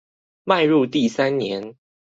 [0.45, 1.75] 邁入第三年